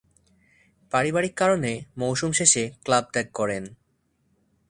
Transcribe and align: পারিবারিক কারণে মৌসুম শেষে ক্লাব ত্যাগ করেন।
পারিবারিক 0.91 1.33
কারণে 1.33 1.71
মৌসুম 1.97 2.31
শেষে 2.31 2.63
ক্লাব 2.85 3.05
ত্যাগ 3.13 3.27
করেন। 3.33 3.63